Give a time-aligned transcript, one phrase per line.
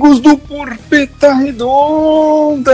[0.00, 2.72] amigos do Porpeta Redonda!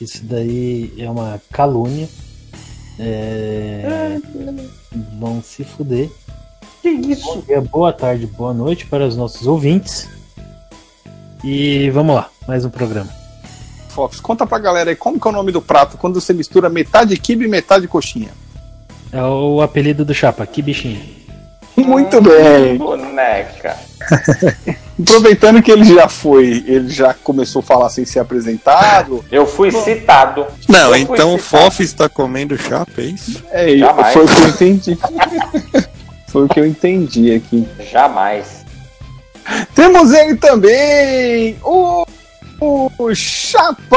[0.00, 2.08] Isso daí é uma calúnia.
[2.98, 4.18] É...
[5.18, 6.10] Vão se fuder.
[6.82, 7.34] Que isso?
[7.34, 10.08] Bom dia, boa tarde, boa noite para os nossos ouvintes.
[11.44, 13.25] E vamos lá, mais um programa.
[13.96, 16.68] Fox, conta pra galera aí como que é o nome do prato quando você mistura
[16.68, 18.28] metade kibe e metade coxinha.
[19.10, 21.00] É o apelido do Chapa, que bichinho.
[21.74, 22.76] Muito bem.
[22.76, 23.74] Boneca.
[25.00, 29.24] Aproveitando que ele já foi, ele já começou a falar sem ser apresentado.
[29.32, 30.46] Eu fui citado.
[30.68, 31.38] Não, Eu então o.
[31.38, 33.42] Fof está comendo chapa, é isso?
[33.50, 34.12] É, Jamais.
[34.12, 34.98] foi o que eu entendi.
[36.28, 37.66] foi o que eu entendi aqui.
[37.90, 38.64] Jamais.
[39.74, 42.04] Temos ele também, o,
[42.60, 43.96] o Chapa.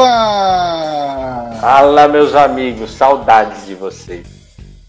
[1.61, 4.25] Fala, meus amigos, saudades de vocês.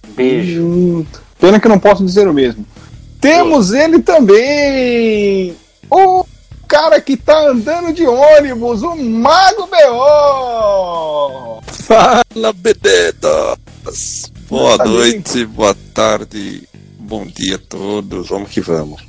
[0.09, 0.63] Beijo.
[0.63, 1.07] Hum,
[1.39, 2.67] Pena que eu não posso dizer o mesmo.
[3.21, 5.55] Temos ele também,
[5.91, 6.25] o
[6.67, 11.61] cara que tá andando de ônibus, o Mago B.O.
[11.67, 14.31] Fala, bededas!
[14.49, 16.67] Boa Tá noite, boa tarde,
[16.99, 19.03] bom dia a todos, vamos que vamos.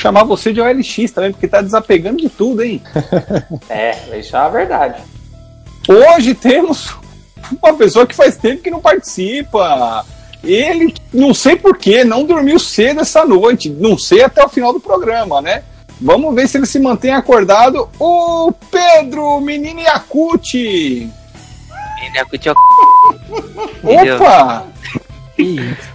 [0.00, 2.80] Chamar você de OLX também, porque tá desapegando de tudo, hein?
[3.68, 5.02] É, isso é uma verdade.
[5.86, 6.96] Hoje temos
[7.62, 10.06] uma pessoa que faz tempo que não participa.
[10.42, 13.68] Ele, não sei porquê, não dormiu cedo essa noite.
[13.68, 15.64] Não sei até o final do programa, né?
[16.00, 17.86] Vamos ver se ele se mantém acordado.
[17.98, 21.10] O Pedro Menino Yakuti.
[22.02, 22.54] Ele é curtiu
[23.84, 24.16] Entendeu?
[24.16, 24.64] Opa!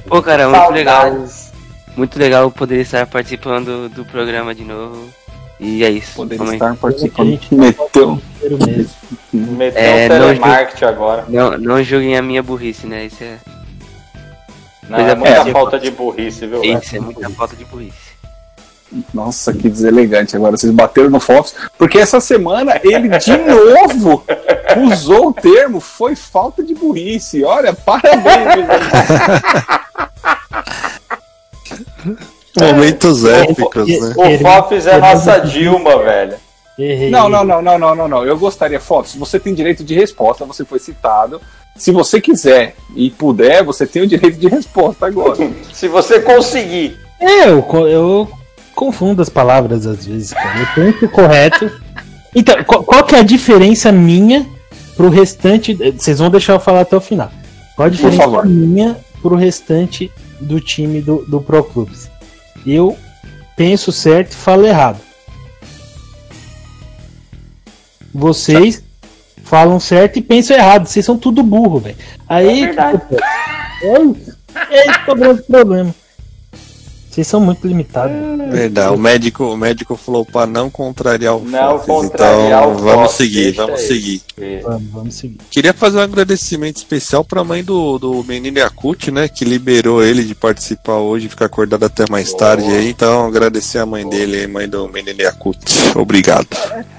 [0.07, 1.25] Pô, cara, muito legal.
[1.95, 5.09] Muito legal poder estar participando do programa de novo.
[5.59, 6.13] E é isso.
[6.15, 6.53] Poder aí.
[6.53, 7.27] estar participando.
[7.29, 8.21] Gente, Meteu.
[9.31, 11.25] Meteu É, um não, telemarketing agora.
[11.29, 13.05] Não, não julguem a minha burrice, né?
[13.05, 13.37] Isso é,
[14.89, 15.51] Não, é muita boa.
[15.53, 16.59] falta de burrice, viu?
[16.59, 16.77] velho?
[16.79, 18.05] isso é muita falta de burrice.
[19.13, 20.35] Nossa, que deselegante.
[20.35, 21.55] Agora vocês bateram no Fox.
[21.77, 24.23] Porque essa semana ele de novo
[24.91, 27.43] usou o termo foi falta de burrice.
[27.45, 28.67] Olha, parabéns.
[32.05, 32.27] amigos.
[32.59, 34.13] Momentos épicos, né?
[34.15, 36.35] O Fofis é nossa Dilma, velho.
[37.09, 38.25] Não, não, não, não, não, não, não.
[38.25, 41.41] Eu gostaria, Fox, você tem direito de resposta, você foi citado.
[41.75, 45.37] Se você quiser e puder, você tem o direito de resposta agora.
[45.73, 46.97] Se você conseguir.
[47.19, 48.29] É, eu, eu
[48.73, 50.59] confundo as palavras às vezes, cara.
[50.59, 51.71] Eu penso correto.
[52.37, 54.45] Então, qual, qual que é a diferença minha
[54.95, 55.73] pro restante.
[55.73, 57.31] Vocês vão deixar eu falar até o final.
[57.75, 62.09] Qual a diferença minha pro restante do time do, do Pro Clubes?
[62.65, 62.97] Eu
[63.55, 64.99] penso certo e falo errado.
[68.13, 68.81] Vocês
[69.43, 70.87] falam certo e pensam errado.
[70.87, 71.97] Vocês são tudo burro, velho.
[72.27, 72.63] Aí.
[72.63, 73.17] É pô,
[73.81, 74.37] é isso.
[74.69, 75.95] É é o grande problema.
[77.15, 78.13] Vocês são muito limitados.
[78.51, 82.77] Verdade, o médico, o médico falou pra não contrariar o Não Fofis, contrariar então o
[82.77, 83.87] vamos seguir, vamos aí.
[83.87, 84.21] seguir.
[84.61, 85.37] Vamos, vamos seguir.
[85.49, 89.29] Queria fazer um agradecimento especial pra mãe do, do menino Yakut, né?
[89.29, 92.37] Que liberou ele de participar hoje e ficar acordado até mais Boa.
[92.37, 92.89] tarde aí.
[92.89, 95.57] Então, agradecer a mãe dele, aí, mãe do menino Yakut.
[95.95, 96.49] Obrigado.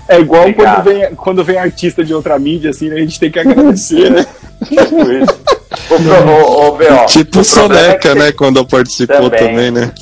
[0.09, 0.83] É igual Obrigado.
[0.83, 2.97] quando vem, quando vem artista de outra mídia, assim, né?
[2.97, 4.25] A gente tem que agradecer, né?
[4.67, 5.56] Tipo isso.
[5.91, 8.33] O, o, o B.O., tipo o é Soneca, né?
[8.33, 9.39] Quando participou Também.
[9.49, 9.93] também, né?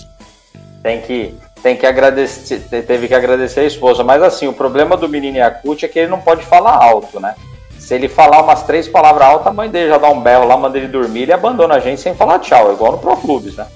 [0.83, 4.05] Tem que, tem que agradecer, te- teve que agradecer a esposa.
[4.05, 7.35] Mas assim, o problema do menino Yakut é que ele não pode falar alto, né?
[7.79, 10.57] Se ele falar umas três palavras altas, a mãe dele já dá um berro lá,
[10.57, 13.67] manda ele dormir, ele abandona a gente sem falar tchau, igual no Pro Clubes, né?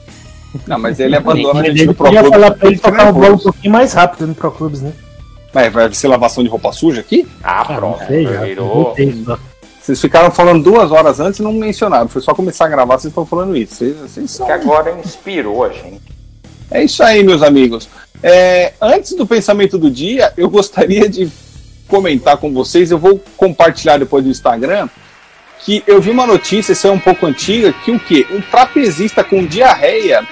[0.67, 3.11] Não, mas ele abandona a gente no Pro podia Clube, falar pra ele fica tocar
[3.11, 4.93] o bola um pouquinho mais rápido no Pro Clubes, né?
[5.53, 7.27] Mas vai ser lavação de roupa suja aqui?
[7.43, 8.01] Ah, Ah, pronto.
[8.01, 8.41] não sei, já.
[8.43, 8.95] virou.
[9.89, 12.09] Vocês ficaram falando duas horas antes e não mencionaram.
[12.09, 13.77] Foi só começar a gravar, vocês estão falando isso.
[13.77, 14.45] Vocês, vocês são...
[14.45, 16.03] Que agora inspirou a gente.
[16.71, 17.89] É isso aí, meus amigos.
[18.23, 21.31] É, antes do pensamento do dia, eu gostaria de
[21.87, 22.91] comentar com vocês.
[22.91, 24.91] Eu vou compartilhar depois do Instagram.
[25.61, 28.27] Que eu vi uma notícia, isso é um pouco antiga, que o quê?
[28.31, 30.23] Um trapezista com diarreia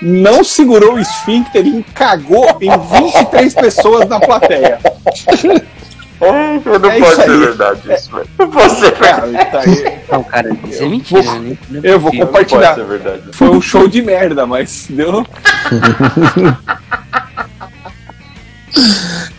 [0.00, 4.78] não segurou o esfíncter e cagou em 23 pessoas na plateia.
[6.20, 7.36] não É isso aí.
[7.38, 8.28] verdade isso, velho.
[8.38, 9.50] Não pode ser verdade.
[9.50, 9.98] Tá aí.
[10.10, 11.56] Não, cara, isso é mentira, vou- né?
[11.70, 12.74] Não é eu vou compartilhar.
[12.74, 13.22] Ser verdade.
[13.32, 15.24] Foi um show de merda, mas deu.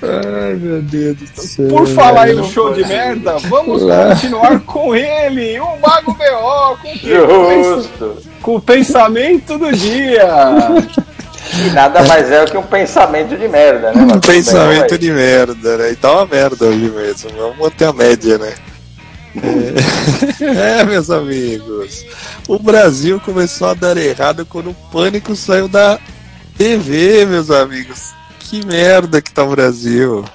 [0.01, 1.67] Ai, meu Deus do céu.
[1.67, 4.09] Por falar em um show de merda, vamos Lá.
[4.09, 7.15] continuar com ele, o Mago B.O., com, o quê?
[7.63, 8.17] Justo.
[8.41, 10.27] com o pensamento do dia.
[11.53, 14.05] E nada mais é do que um pensamento de merda, né?
[14.05, 15.91] Mas Um pensamento de merda, né?
[15.91, 17.29] E tá uma merda hoje mesmo.
[17.37, 18.53] Vamos manter a média, né?
[20.41, 22.05] É, é, meus amigos.
[22.47, 25.99] O Brasil começou a dar errado quando o pânico saiu da
[26.57, 28.13] TV, meus amigos.
[28.39, 30.25] Que merda que tá o Brasil.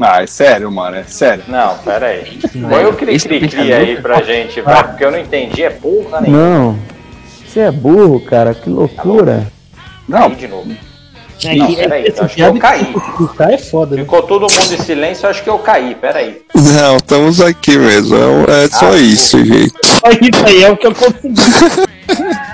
[0.00, 1.44] Ah, é sério, mano, é sério.
[1.46, 2.38] Não, pera aí.
[2.68, 5.70] Põe o cri esse cri cri aí pra gente, vai, porque eu não entendi, é
[5.70, 6.42] porra nenhuma.
[6.42, 6.78] Não.
[7.46, 8.54] Você é burro, cara.
[8.54, 9.46] Que loucura.
[10.08, 10.70] Não, de novo.
[11.44, 12.94] É Não, peraí, essa acho que eu caí.
[13.18, 14.02] O cara é foda, né?
[14.02, 16.42] Ficou todo mundo em silêncio, acho que eu caí, peraí.
[16.54, 18.16] Não, estamos aqui mesmo.
[18.48, 19.72] É, é só Ah, isso, gente.
[19.84, 21.34] Só isso aí é o que eu consegui.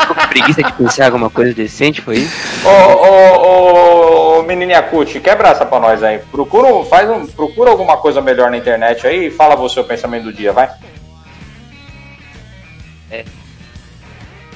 [0.00, 2.34] Ficou com preguiça de pensar alguma coisa decente, foi isso?
[2.64, 6.18] Ô, ô, ô, menininha Cut, quebra essa pra nós aí.
[6.30, 10.24] Procura, faz um, procura alguma coisa melhor na internet aí e fala você o pensamento
[10.24, 10.70] do dia, vai.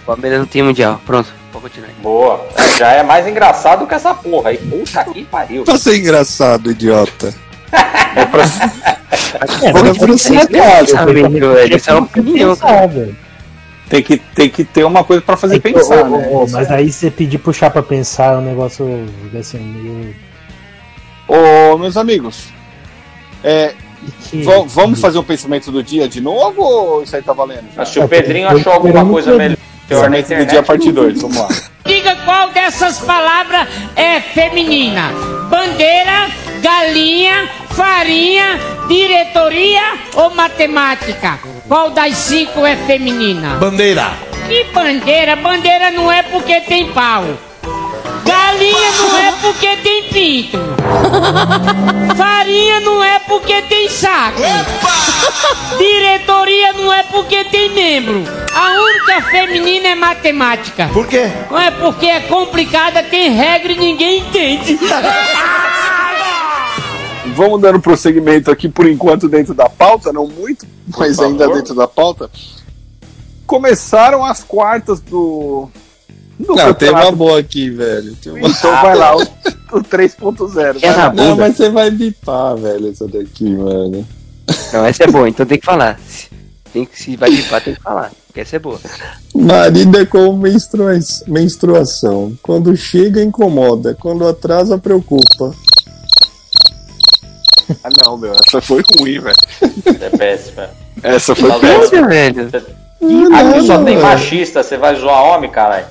[0.06, 1.00] Palmeiras não tem mundial.
[1.04, 1.90] Pronto, pode continuar.
[2.00, 2.46] Boa.
[2.56, 4.56] É, já é mais engraçado que essa porra aí.
[4.56, 5.64] Puta que pariu.
[5.64, 7.34] Pra ser engraçado, idiota.
[8.16, 8.70] É, pra ser
[10.06, 11.76] Pensamento, velho.
[11.76, 12.72] Isso é uma opinião, cara.
[12.72, 13.16] Pensar, velho.
[13.88, 16.28] Tem que, tem que ter uma coisa pra fazer É que, pensar, ô, né?
[16.30, 18.86] ô, ô, mas aí você pedir puxar pra pensar é um negócio
[19.38, 20.14] assim, meio.
[21.28, 22.44] Ô, meus amigos,
[23.42, 23.74] é,
[24.30, 27.62] que- va- vamos fazer o pensamento do dia de novo ou isso aí tá valendo?
[27.74, 27.78] já?
[27.78, 29.56] Mas se o Pedrinho achou alguma coisa melhor
[29.88, 31.48] Pensamento do dia, parte 2, vamos lá.
[31.84, 35.12] Diga qual dessas palavras é feminina:
[35.48, 36.26] bandeira,
[36.60, 38.58] galinha, farinha,
[38.88, 39.82] diretoria
[40.14, 41.38] ou matemática?
[41.68, 43.56] Qual das cinco é feminina?
[43.56, 44.12] Bandeira.
[44.48, 45.36] Que bandeira?
[45.36, 47.24] Bandeira não é porque tem pau.
[48.24, 50.58] Galinha não é porque tem pinto.
[52.16, 54.40] Farinha não é porque tem saco.
[55.76, 58.24] Diretoria não é porque tem membro.
[58.54, 60.88] A única feminina é matemática.
[60.92, 61.30] Por quê?
[61.50, 64.78] Não é porque é complicada, tem regra e ninguém entende.
[67.36, 70.66] Vamos dando prosseguimento aqui por enquanto dentro da pauta, não muito,
[70.96, 72.30] mas ainda dentro da pauta.
[73.46, 75.68] Começaram as quartas do.
[76.38, 78.14] do Não, tem uma boa aqui, velho.
[78.16, 78.48] Tem uma...
[78.48, 80.78] Então vai lá, o, o 3.0.
[80.82, 84.06] É Não, mas você vai bipar, velho, essa daqui, mano.
[84.72, 85.98] Não, essa é boa, então tem que falar.
[86.08, 86.28] Se-
[86.72, 88.10] Tem que, se vai limpar, tem que falar.
[88.26, 88.80] porque Essa é boa.
[89.34, 90.92] Marido é como menstrua...
[91.28, 92.36] menstruação.
[92.42, 93.94] Quando chega, incomoda.
[93.94, 95.54] Quando atrasa, preocupa.
[97.82, 99.34] Ah, não, meu, essa foi ruim, velho.
[100.00, 100.70] é péssima.
[101.02, 102.08] Essa foi Tá péssima.
[102.08, 102.48] velho.
[103.34, 105.86] Aqui só tem machista, você vai zoar homem, caralho.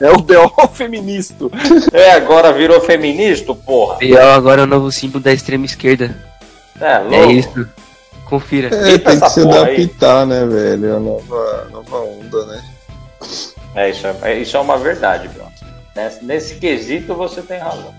[0.00, 0.50] É o B.O.
[0.72, 1.44] feminista.
[1.92, 3.96] É, agora virou feminista, porra.
[3.98, 6.16] Biel agora é o novo símbolo da extrema esquerda.
[6.80, 7.14] É, louco.
[7.14, 7.68] É isso.
[8.26, 8.74] Confira.
[8.74, 9.76] É, Eita, tem que se porra aí.
[9.84, 10.86] adaptar, né, velho?
[10.92, 12.64] É a nova, nova onda, né?
[13.76, 15.52] É, isso é, é- isso é uma verdade, Bruno.
[15.94, 17.94] Nesse, nesse quesito você tem razão.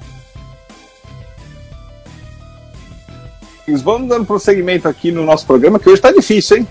[3.68, 6.68] Vamos dando prosseguimento aqui no nosso programa, que hoje tá difícil, hein?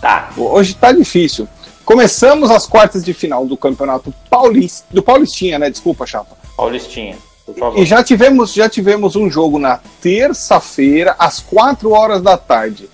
[0.00, 0.30] Tá.
[0.36, 1.48] Hoje tá difícil.
[1.84, 5.70] Começamos as quartas de final do Campeonato Paulista, do Paulistinha, né?
[5.70, 6.36] Desculpa, chapa.
[6.56, 7.78] Paulistinha, por favor.
[7.78, 12.88] E já tivemos, já tivemos um jogo na terça-feira, às 4 horas da tarde.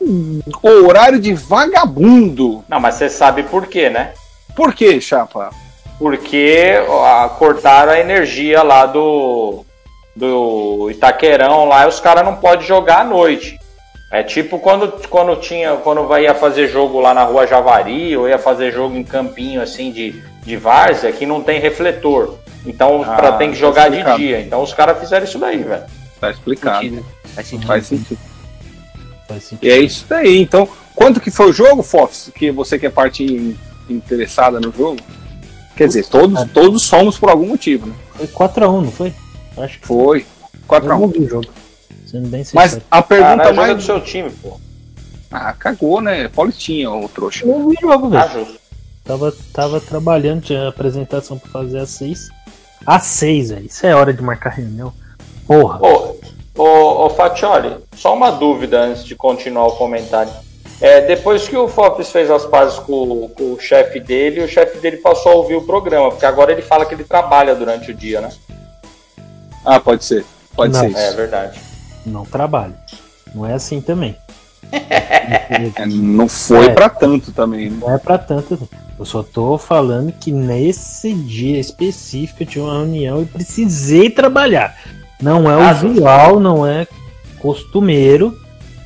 [0.00, 2.64] O horário de vagabundo.
[2.68, 4.12] Não, mas você sabe por quê, né?
[4.54, 5.50] Por quê, chapa?
[5.98, 9.64] Porque ó, cortaram a energia lá do,
[10.18, 13.58] do Itaquerão lá os caras não podem jogar à noite.
[14.10, 18.28] É tipo quando, quando tinha, quando vai ia fazer jogo lá na rua Javari, ou
[18.28, 22.34] ia fazer jogo em campinho assim de, de várzea, que não tem refletor.
[22.66, 24.40] Então Ah, pra, tem que tá jogar de dia.
[24.40, 25.84] Então os caras fizeram isso daí, velho.
[26.20, 26.80] Tá explicado.
[26.84, 27.06] Sentido.
[27.34, 27.66] Faz sentido.
[27.66, 28.18] Faz sentido.
[29.28, 29.64] Faz sentido.
[29.68, 30.40] E é isso daí.
[30.40, 32.32] Então, quanto que foi o jogo, Fox?
[32.34, 33.56] Que você que é parte in-
[33.88, 34.96] interessada no jogo?
[35.76, 37.94] Quer dizer, todos, todos somos por algum motivo, né?
[38.16, 39.12] Foi 4x1, não foi?
[39.62, 40.26] Acho que Foi.
[40.66, 41.46] 4 Eu a 1 não vi o jogo.
[42.06, 42.86] Sendo bem Mas sincero.
[42.90, 43.76] a pergunta Caralho, mais.
[43.76, 44.58] do seu time, pô.
[45.30, 46.28] Ah, cagou, né?
[46.28, 47.44] Paulistinha, ô trouxa.
[47.44, 48.44] Eu não vi o jogo, Tá velho.
[48.46, 48.60] justo.
[49.04, 52.28] Tava, tava trabalhando, tinha apresentação pra fazer às 6.
[52.86, 53.66] Às 6, velho.
[53.66, 54.92] Isso é hora de marcar reunião.
[55.46, 55.78] Porra.
[55.82, 56.16] Ô,
[56.56, 60.32] ô, ô Fatioli, só uma dúvida antes de continuar o comentário.
[60.80, 64.78] É, depois que o Fopes fez as pazes com, com o chefe dele, o chefe
[64.78, 67.94] dele passou a ouvir o programa, porque agora ele fala que ele trabalha durante o
[67.94, 68.30] dia, né?
[69.64, 70.24] Ah, pode ser.
[70.54, 70.80] Pode Não.
[70.80, 70.98] ser isso.
[70.98, 71.58] É verdade.
[72.06, 72.74] Não trabalho.
[73.34, 74.16] Não é assim também.
[75.50, 76.70] É, não foi É.
[76.70, 77.78] pra tanto também, né?
[77.80, 78.68] Não é pra tanto.
[78.98, 84.74] Eu só tô falando que nesse dia específico eu tinha uma reunião e precisei trabalhar.
[85.20, 86.86] Não é Ah, usual, não é
[87.38, 88.38] costumeiro.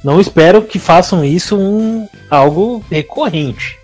[0.04, 3.78] Não espero que façam isso um algo recorrente.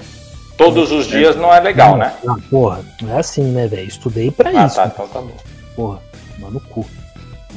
[0.56, 2.12] Todos os dias não é legal, né?
[2.26, 3.86] Ah, porra, não é assim, né, velho?
[3.86, 4.76] Estudei pra Ah, isso.
[4.76, 5.36] tá, então tá bom.
[5.76, 6.00] Porra,
[6.48, 6.86] mano, no cu.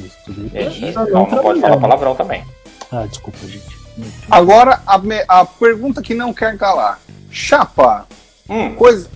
[0.05, 0.86] Estudei pra É isso.
[0.86, 2.43] isso, não, não pode falar palavrão também.
[2.91, 3.77] Ah, desculpa, gente.
[4.29, 7.00] Agora, a, me- a pergunta que não quer calar.
[7.29, 8.05] Chapa,
[8.50, 9.07] Hum, coisa,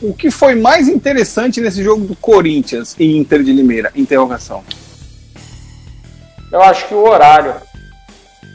[0.00, 3.90] o que foi mais interessante nesse jogo do Corinthians e Inter de Limeira?
[3.96, 4.62] Interrogação.
[6.52, 7.54] eu acho que o horário.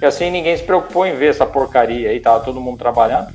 [0.02, 3.34] E assim ninguém se preocupou em ver essa porcaria aí, tava todo mundo trabalhando.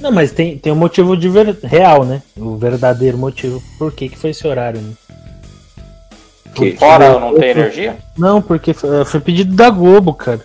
[0.00, 2.22] Não, mas tem, tem um motivo de ver- real, né?
[2.36, 3.60] O verdadeiro motivo.
[3.78, 4.92] Por que, que foi esse horário, né?
[6.56, 6.76] Que?
[6.76, 7.96] Fora não tem energia?
[8.16, 10.40] Não, porque foi, foi pedido da Globo, cara.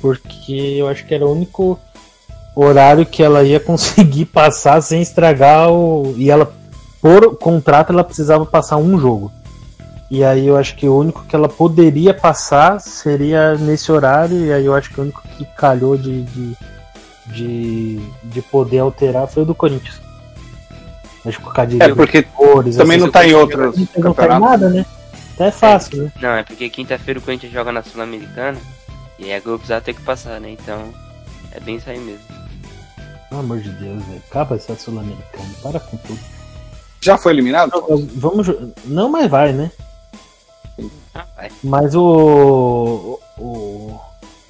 [0.00, 1.78] Porque eu acho que era o único
[2.54, 6.14] horário que ela ia conseguir passar sem estragar o.
[6.16, 6.52] E ela,
[7.02, 9.32] por contrato, ela precisava passar um jogo.
[10.10, 14.46] E aí eu acho que o único que ela poderia passar seria nesse horário.
[14.46, 16.56] E aí eu acho que o único que calhou de, de,
[17.26, 20.00] de, de poder alterar foi o do Corinthians.
[21.26, 24.14] Acho que por causa de É, porque cores, também assim, não tá em outros não
[24.14, 24.86] tá em nada, né?
[25.38, 26.12] Então é fácil, né?
[26.20, 28.58] Não, é porque quinta-feira o Corinthians joga na Sul-Americana
[29.20, 30.50] e aí a Globo precisava ter que passar, né?
[30.50, 30.92] Então
[31.52, 32.24] é bem isso aí mesmo.
[33.28, 34.22] Pelo amor de Deus, velho.
[34.28, 35.48] Acaba essa Sul-Americana.
[35.62, 36.18] Para com tudo.
[37.00, 37.70] já foi eliminado?
[38.16, 38.46] Vamos.
[38.46, 39.70] jo- Não, mas vai, né?
[41.14, 41.52] Ah, vai.
[41.62, 43.20] Mas o.
[43.38, 43.96] O.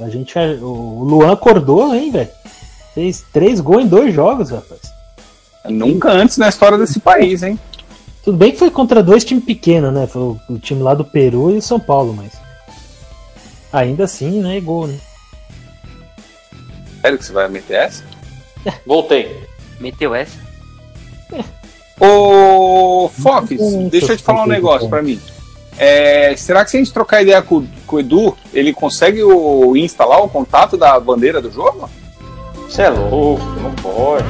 [0.00, 0.38] A gente.
[0.62, 2.30] O Luan acordou, hein, velho?
[2.94, 4.80] Fez três gols em dois jogos, rapaz.
[5.68, 7.58] Nunca antes na história desse país, hein?
[8.24, 10.06] Tudo bem que foi contra dois times pequenos, né?
[10.06, 12.32] Foi o, o time lá do Peru e o São Paulo, mas.
[13.72, 14.56] Ainda assim, né?
[14.56, 14.98] É gol, né?
[17.00, 18.04] Sério que você vai meter essa?
[18.86, 19.46] Voltei.
[19.80, 20.38] Meteu essa?
[22.00, 23.50] Ô, Fox,
[23.90, 25.20] deixa eu te falar um negócio pra mim.
[25.76, 29.76] É, será que se a gente trocar ideia com, com o Edu, ele consegue o,
[29.76, 31.88] instalar o contato da bandeira do jogo?
[32.68, 34.26] Você é louco, não pode.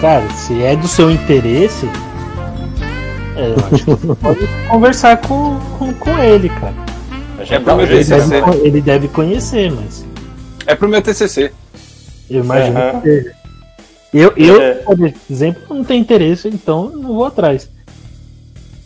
[0.00, 1.88] Cara, se é do seu interesse.
[3.36, 4.40] É, eu acho que você pode
[4.70, 6.74] conversar com, com, com ele, cara.
[7.44, 10.04] Gente É Ele jeito, ver deve, ele deve conhecer, mas.
[10.66, 11.52] É pro meu TCC.
[12.30, 13.00] Eu imagino Aham.
[13.00, 13.36] que seja.
[14.14, 14.74] Eu, eu É.
[14.76, 17.68] por exemplo, não tenho interesse, então não vou atrás.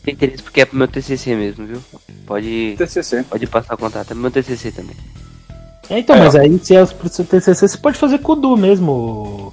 [0.02, 1.78] Tem interesse porque é pro meu TCC mesmo, viu?
[2.26, 3.22] Pode, TCC.
[3.24, 4.96] pode passar o contato, é pro meu TCC também.
[5.88, 8.36] É, então, É, mas aí se é pro seu TCC, você pode fazer com o
[8.36, 9.52] Du mesmo,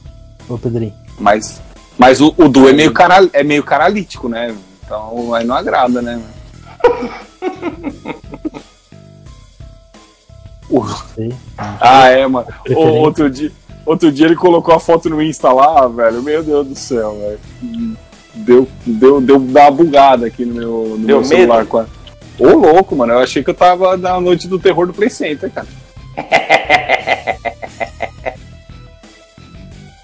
[0.49, 0.93] ô, ô Pedrinho.
[1.19, 1.61] Mas,
[1.97, 4.55] mas o, o Du é meio, cara, é meio caralítico, né?
[4.87, 6.21] Então aí não agrada, né?
[11.15, 11.33] Sei.
[11.57, 12.47] ah, é, mano.
[12.49, 13.01] O- Preferência.
[13.01, 13.51] outro, dia,
[13.85, 16.21] outro dia ele colocou a foto no Insta lá, velho.
[16.21, 17.39] Meu Deus do céu, velho.
[18.35, 21.63] Deu, deu, deu uma bugada aqui no meu, no meu celular.
[21.63, 21.77] medo?
[21.79, 21.85] a-
[22.39, 23.13] Ô, louco, mano.
[23.13, 25.67] Eu achei que eu tava na noite do terror do Play Center, cara.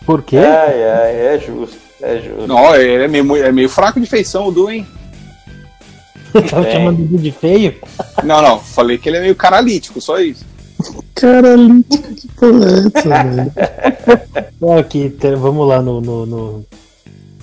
[0.06, 0.38] Por quê?
[0.38, 2.48] Ai, ai, é justo, é justo.
[2.48, 4.86] Não, ele é meio, é meio fraco de feição, o Du, hein?
[6.50, 6.74] Tava tem.
[6.74, 7.76] chamando o Du de feio?
[8.24, 8.60] Não, não.
[8.60, 10.46] Falei que ele é meio caralítico, só isso.
[11.16, 13.10] Caralho, que porra é essa,
[14.60, 14.80] velho?
[14.80, 16.66] Aqui, vamos lá no no, no,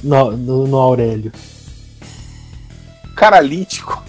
[0.02, 1.33] no, no- no Aurélio.
[3.17, 4.02] Caralítico.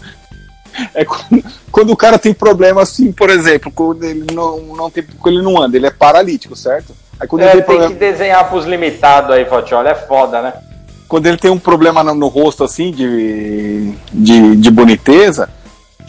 [0.93, 5.03] É quando, quando o cara tem problema assim, por exemplo, quando ele não, não tem,
[5.19, 6.93] quando ele não anda, ele é paralítico, certo?
[7.21, 10.41] Aí quando, É, ele, tem tem problema, que desenhar pros limitados aí, Fotiola, é foda,
[10.41, 10.53] né?
[11.07, 15.49] quando ele tem um problema no, no rosto assim de, de, de boniteza,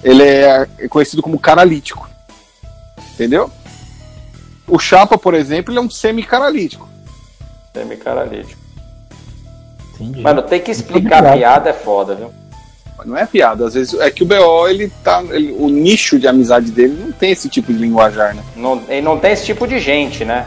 [0.02, 2.08] ele é conhecido como caralítico.
[3.12, 3.50] Entendeu?
[4.66, 6.88] O Chapa, por exemplo, ele é um semi-caralítico.
[7.74, 8.60] Semi-caralítico.
[9.94, 10.20] Entendi.
[10.20, 12.30] Mano, tem que explicar a piada é foda, viu?
[13.04, 15.20] Não é piada, às vezes é que o BO, ele tá.
[15.30, 18.42] ele- o nicho de amizade dele não tem esse tipo de linguajar, né?
[18.54, 20.46] Não, e não tem esse tipo de gente, né?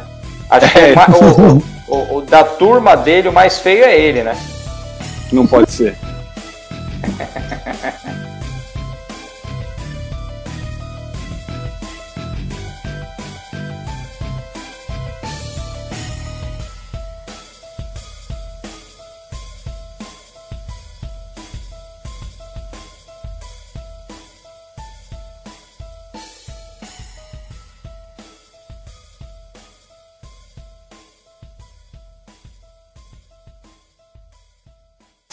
[0.50, 0.94] Acho que É.
[0.94, 4.36] o o- o da turma dele, o mais feio é ele, né?
[5.32, 5.96] Não pode ser.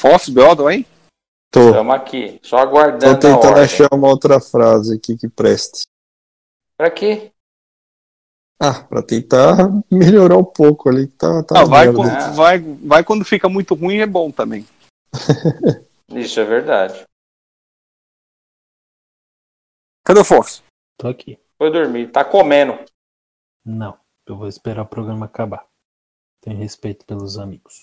[0.02, 0.84] Fóssil, BO, hein?
[1.48, 5.86] Tô, Estamos aqui, só tô aguardando a tentando achar uma outra frase aqui que preste.
[6.76, 7.30] Pra quê?
[8.60, 11.06] Ah, pra tentar melhorar um pouco ali.
[11.06, 14.66] Tá, tá Não, vai, quando, vai, vai quando fica muito ruim, é bom também.
[16.10, 17.06] Isso é verdade.
[20.04, 20.64] Cadê o Fofs?
[20.98, 21.38] Tô aqui.
[21.56, 22.10] Foi dormir.
[22.10, 22.76] Tá comendo.
[23.64, 25.64] Não, eu vou esperar o programa acabar.
[26.40, 27.82] Tenho respeito pelos amigos.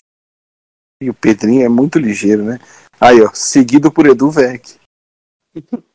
[1.02, 2.58] E o Pedrinho é muito ligeiro, né?
[3.00, 4.78] Aí, ó, seguido por Edu Vec.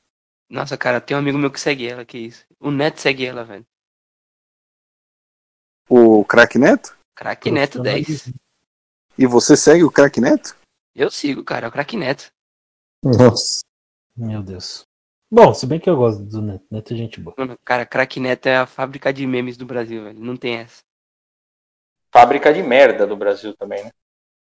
[0.50, 2.44] Nossa, cara, tem um amigo meu que segue ela, que isso.
[2.60, 3.66] O Neto segue ela, velho.
[5.88, 6.98] O Crack Neto?
[7.16, 8.34] Crack Neto 10.
[9.18, 10.58] E você segue o Crack Neto?
[10.96, 12.32] Eu sigo, cara, é o Crack Neto.
[13.04, 13.62] Nossa.
[14.18, 14.84] Meu Deus.
[15.32, 16.66] Bom, se bem que eu gosto do Neto.
[16.72, 17.36] Neto é gente boa.
[17.38, 20.20] Mano, cara, Crack Neto é a fábrica de memes do Brasil, velho.
[20.20, 20.82] Não tem essa.
[22.12, 23.92] Fábrica de merda do Brasil também, né?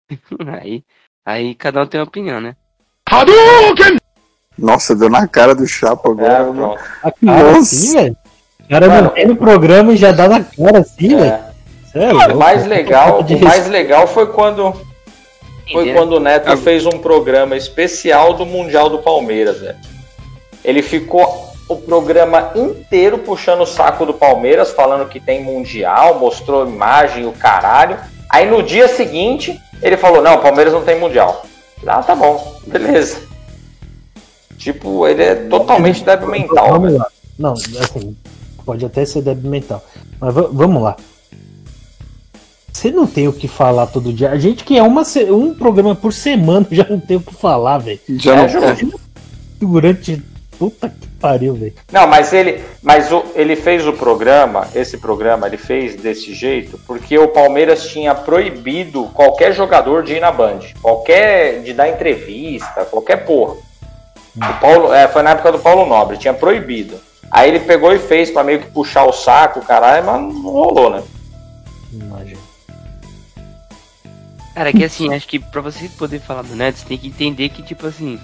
[0.61, 0.83] Aí,
[1.25, 2.55] aí cada um tem uma opinião, né?
[4.57, 6.43] Nossa, deu na cara do Chapo É, agora.
[6.45, 6.53] mano.
[6.55, 6.81] pronto.
[7.03, 7.59] A cara Nossa.
[7.59, 8.17] assim, velho.
[8.59, 11.23] O cara Mano, não tem no programa e já dá na cara assim, velho.
[11.23, 11.49] É.
[11.91, 14.73] Cê é O mais legal, o mais legal foi quando
[15.71, 15.95] foi Entendeu?
[15.95, 19.77] quando o Neto fez um programa especial do Mundial do Palmeiras, velho.
[20.63, 26.67] Ele ficou o programa inteiro puxando o saco do Palmeiras, falando que tem Mundial, mostrou
[26.67, 27.97] imagem, o caralho.
[28.29, 31.45] Aí no dia seguinte, ele falou: Não, o Palmeiras não tem Mundial.
[31.87, 33.21] Ah, tá bom, beleza.
[34.57, 36.99] Tipo, ele é totalmente débil mental, Vamos velho.
[36.99, 37.07] lá.
[37.37, 38.15] Não, assim,
[38.65, 39.83] pode até ser débil mental.
[40.19, 40.97] Mas va- vamos lá.
[42.73, 44.29] Você não tem o que falar todo dia.
[44.31, 47.77] A gente que é uma, um programa por semana já não tem o que falar,
[47.77, 47.99] velho.
[48.09, 48.91] Já É, não.
[49.59, 50.21] Durante.
[50.59, 51.73] Puta que pariu, velho.
[51.89, 56.77] Não, mas ele, mas o, ele fez o programa, esse programa ele fez desse jeito
[56.85, 62.83] porque o Palmeiras tinha proibido qualquer jogador de ir na Band, qualquer de dar entrevista,
[62.83, 63.55] qualquer porra.
[64.35, 66.99] O Paulo, é, foi na época do Paulo Nobre, tinha proibido.
[67.31, 70.89] Aí ele pegou e fez pra meio que puxar o saco, caralho, mas não rolou,
[70.89, 71.03] né?
[71.93, 72.41] Imagina.
[74.53, 77.07] Cara, é que assim, acho que pra você poder falar do Neto, você tem que
[77.07, 78.19] entender que, tipo assim,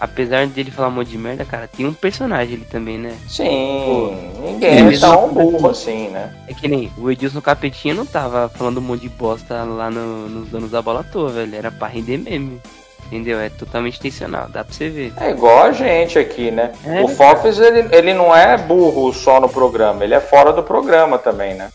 [0.00, 3.14] apesar dele falar um monte de merda, cara, tem um personagem ali também, né?
[3.28, 6.34] Sim, ninguém é tão burro assim, né?
[6.48, 10.28] É que nem o Edilson Capetinha não tava falando um monte de bosta lá no-
[10.28, 11.54] nos donos da bola à toa, velho.
[11.54, 12.60] Era pra render meme.
[13.06, 13.40] Entendeu?
[13.40, 15.12] É totalmente intencional, dá pra você ver.
[15.16, 16.70] É igual a gente aqui, né?
[16.84, 20.62] É, o Fofes, ele, ele não é burro só no programa, ele é fora do
[20.62, 21.70] programa também, né?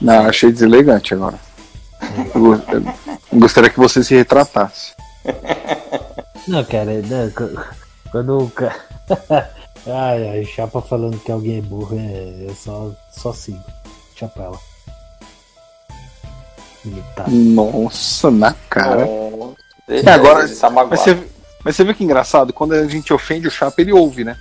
[0.00, 1.38] Não, achei deselegante agora.
[3.32, 4.94] Gostaria que você se retratasse.
[6.48, 6.92] Não, cara,
[7.34, 7.60] qu-
[8.10, 8.84] quando o cara.
[9.86, 13.62] ai, ai, chapa falando que alguém é burro, é, é só, só sigo.
[14.36, 14.58] Lá.
[16.84, 17.28] Militar.
[17.28, 19.04] Nossa, na cara.
[19.04, 19.54] Não,
[19.88, 20.90] E agora, ele tá magoado.
[20.90, 21.28] mas, você,
[21.64, 24.36] mas você vê que engraçado, quando a gente ofende o Chapa, ele ouve, né?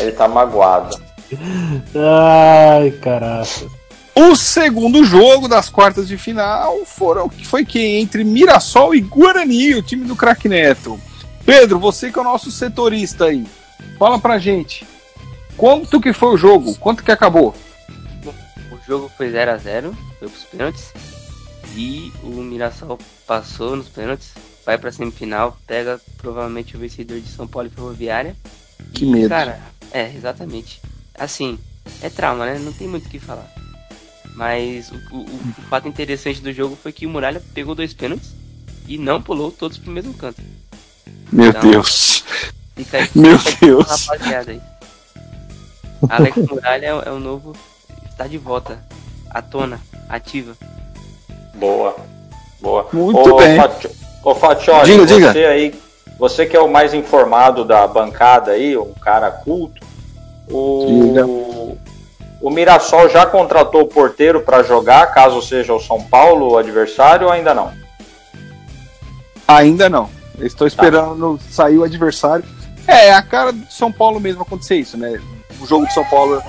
[0.00, 0.96] Ele tá magoado.
[1.94, 3.77] Ai, caraca.
[4.20, 9.82] O segundo jogo das quartas de final foram, foi que entre Mirassol e Guarani, o
[9.82, 11.00] time do Crack Neto.
[11.46, 13.46] Pedro, você que é o nosso setorista aí,
[13.96, 14.84] fala pra gente.
[15.56, 16.74] Quanto que foi o jogo?
[16.78, 17.54] Quanto que acabou?
[18.72, 20.92] O jogo foi 0 a 0 foi pros pênaltis.
[21.76, 24.32] E o Mirassol passou nos pênaltis,
[24.66, 28.34] vai pra semifinal, pega provavelmente o vencedor de São Paulo e Ferroviária.
[28.92, 29.28] Que medo.
[29.28, 29.60] Cara,
[29.92, 30.80] é, exatamente.
[31.14, 31.56] Assim,
[32.02, 32.58] é trauma, né?
[32.58, 33.48] Não tem muito o que falar.
[34.38, 38.30] Mas o, o- o fato interessante do jogo foi que o Muralha pegou dois pênaltis
[38.86, 40.40] e não pulou todos pro mesmo canto.
[41.32, 42.22] Meu Então, Deus.
[42.76, 44.06] Fica aí, Meu fica Deus.
[44.06, 44.60] rapaziada aí.
[46.08, 47.52] Alex Muralha é, o- é o novo.
[48.08, 48.78] Está de volta.
[49.28, 50.56] À tona, ativa.
[51.56, 51.96] Boa.
[52.60, 52.88] Boa.
[52.92, 53.58] Muito Ô, bem.
[54.22, 55.48] Ô, Fatioli, Diga, você diga.
[55.48, 55.74] aí,
[56.16, 59.84] você que é o mais informado da bancada aí, um cara culto,
[60.48, 61.26] Diga.
[62.40, 67.26] O, Mirassol já contratou o porteiro para jogar, caso seja o São Paulo o adversário,
[67.26, 67.72] ou ainda não?
[69.46, 70.10] Ainda não.
[70.40, 72.44] Estou esperando sair o adversário.
[72.86, 75.20] É, é a cara do São Paulo mesmo acontecer isso, né?
[75.60, 76.42] O jogo de São Paulo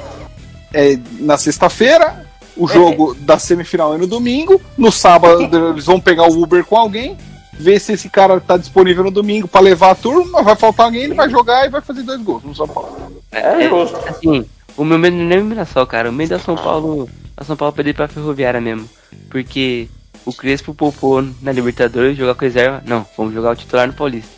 [0.73, 2.25] é na sexta-feira,
[2.55, 6.75] o jogo da semifinal é no domingo, no sábado eles vão pegar o Uber com
[6.75, 7.17] alguém,
[7.53, 11.03] ver se esse cara tá disponível no domingo para levar a turma, vai faltar alguém,
[11.03, 13.21] ele vai jogar e vai fazer dois gols no São Paulo.
[13.31, 13.97] É justo.
[14.07, 14.45] Assim,
[14.79, 16.09] o meu medo não é o Mirassol, cara.
[16.09, 17.09] O medo é São Paulo.
[17.35, 18.89] A São Paulo perder pra Ferroviária mesmo.
[19.29, 19.89] Porque
[20.25, 22.81] o Crespo poupou na Libertadores jogar com reserva.
[22.85, 24.31] Não, vamos jogar o titular no Paulista.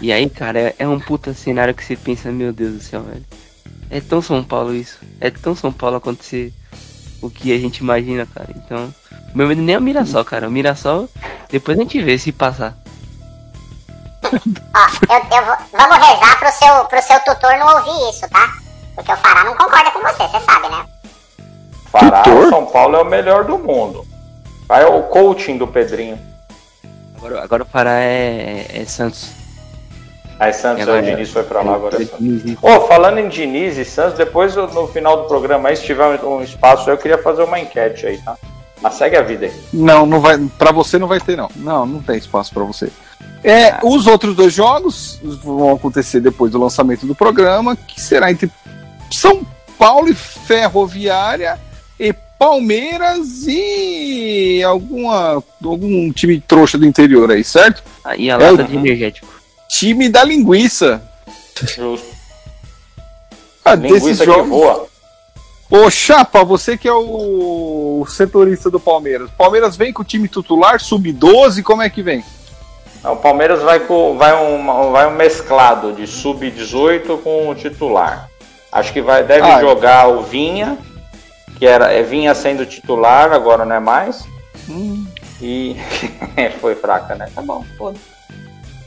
[0.00, 3.02] E aí, cara, é, é um puta cenário que você pensa, meu Deus do céu,
[3.02, 3.24] velho.
[3.88, 4.98] É tão São Paulo isso.
[5.20, 6.52] É tão São Paulo acontecer
[7.22, 8.48] o que a gente imagina, cara.
[8.56, 8.92] Então,
[9.32, 10.48] o meu medo nem é o Mirassol, cara.
[10.48, 11.08] O Mirassol,
[11.48, 12.76] depois a gente vê se passar.
[14.24, 18.67] Ó, eu, eu vou, vamos rezar pro seu, pro seu tutor não ouvir isso, tá?
[18.98, 20.84] Porque o Fará não concorda com você, você sabe, né?
[21.92, 22.48] Pará, Tutor?
[22.48, 24.04] São Paulo é o melhor do mundo.
[24.68, 26.18] Aí é o coaching do Pedrinho.
[27.16, 29.30] Agora, agora o Pará é, é Santos.
[30.40, 32.56] Aí Santos, Agora- o Diniz foi pra lá, agora é Santos.
[32.60, 36.38] Ô, falando em Diniz e Santos, depois no final do programa aí, se tiver um
[36.38, 38.36] um espaço, eu queria fazer uma enquete aí, tá?
[38.82, 39.62] Mas segue a vida aí.
[39.72, 40.38] Não, não vai.
[40.58, 41.48] Para você não vai ter não.
[41.54, 42.90] Não, não tem espaço para você.
[43.44, 48.50] É, os outros dois jogos vão acontecer depois do lançamento do programa, que será entre
[49.18, 49.44] São
[49.76, 51.58] Paulo e Ferroviária
[51.98, 57.82] e Palmeiras e alguma algum time trouxa do interior aí, certo?
[58.04, 59.26] Ah, e a É, lata de energético.
[59.68, 61.02] Time da linguiça.
[61.62, 62.06] Justo.
[63.64, 64.48] Ah, desses Linguiça que jogos.
[64.48, 64.86] voa.
[65.68, 69.28] Ô, Chapa, você que é o setorista do Palmeiras.
[69.36, 72.24] Palmeiras vem com o time titular, sub-12, como é que vem?
[73.04, 78.27] O Palmeiras vai com vai um, vai um mesclado de sub-18 com o titular.
[78.70, 80.78] Acho que vai, deve Ah, jogar o Vinha,
[81.58, 84.26] que era é, Vinha sendo titular, agora não é mais.
[85.40, 85.76] E
[86.60, 87.28] foi fraca, né?
[87.34, 87.98] Tá bom, foda.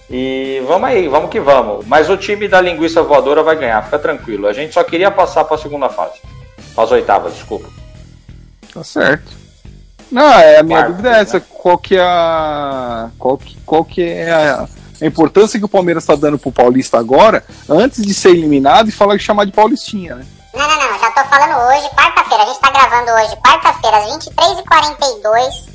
[0.10, 1.86] E vamos aí, vamos que vamos.
[1.88, 4.48] Mas o time da linguiça voadora vai ganhar, fica tranquilo.
[4.48, 6.20] A gente só queria passar para a segunda fase.
[6.76, 7.70] Para as oitavas, desculpa.
[8.74, 9.41] Tá certo.
[10.12, 11.39] Não, é, a minha Quarto, dúvida é essa.
[11.39, 13.10] Qual que é a.
[13.17, 14.67] Qual que, qual que é a,
[15.02, 18.92] a importância que o Palmeiras está dando pro Paulista agora, antes de ser eliminado e
[18.92, 20.26] falar que chamar de Paulistinha, né?
[20.54, 22.44] Não, não, não, já tô falando hoje, quarta-feira.
[22.44, 25.72] A gente tá gravando hoje, quarta-feira, às 23h42.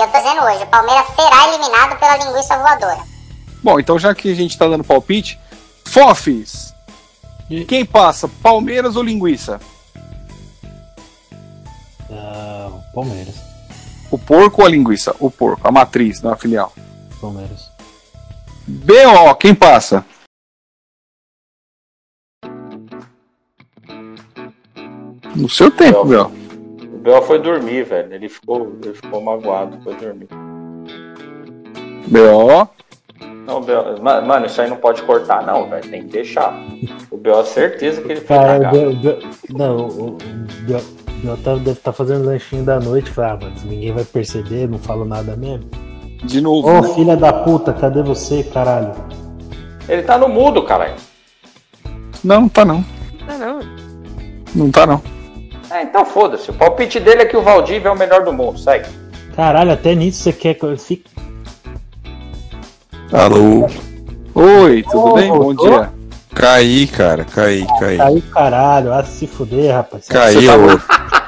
[0.00, 3.00] Eu tô dizendo hoje, o Palmeiras será eliminado pela linguiça voadora.
[3.62, 5.38] Bom, então já que a gente tá dando palpite,
[5.84, 6.72] Fofis!
[7.68, 9.60] Quem passa, Palmeiras ou Linguiça?
[12.10, 13.34] Ah, Palmeiras.
[14.10, 15.14] O porco ou a linguiça?
[15.18, 16.72] O porco, a matriz, não a filial.
[17.20, 17.71] Palmeiras.
[18.72, 20.02] BO, quem passa?
[25.36, 26.28] No seu tempo, Bel.
[26.28, 26.32] Bel.
[26.94, 28.14] O Bel foi dormir, velho.
[28.14, 30.28] Ele ficou, ele ficou magoado, foi dormir.
[32.08, 32.68] BO.
[33.46, 35.90] Não, Bel, ma- mano, isso aí não pode cortar, não, velho.
[35.90, 36.54] Tem que deixar.
[37.10, 38.70] O Bel é certeza que ele foi Cara.
[38.70, 39.18] Bel- Bel-
[39.50, 40.10] não, o
[40.66, 40.80] Bel,
[41.22, 43.10] Bel tá- deve estar fazendo lanchinho da noite.
[43.10, 45.68] Fala, ah, mas ninguém vai perceber, não falo nada mesmo.
[46.22, 46.68] De novo.
[46.68, 46.94] Ô, né?
[46.94, 48.92] filha da puta, cadê você, caralho?
[49.88, 50.94] Ele tá no mudo, caralho.
[52.22, 52.84] Não, não tá não.
[53.26, 53.60] Não, não.
[54.54, 55.02] Não tá não.
[55.70, 56.50] É, então foda-se.
[56.50, 58.58] O palpite dele é que o Valdívia é o melhor do mundo.
[58.58, 58.88] Segue.
[59.34, 61.10] Caralho, até nisso você quer que eu fique.
[63.12, 63.66] Alô?
[64.34, 65.30] Oi, tudo Ô, bem?
[65.30, 65.90] Bom dia.
[66.34, 67.98] Caí, cara, caí, caí.
[67.98, 70.08] Caiu caralho, ah, se fuder, rapaz.
[70.08, 70.80] Caiu,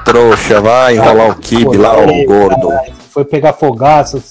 [0.05, 2.69] trouxa, vai enrolar o kibe lá, ô gordo.
[3.11, 4.23] Foi pegar fogaço.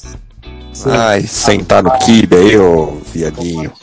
[0.73, 3.71] Você- Ai, sentar no kibe aí, ô viadinho.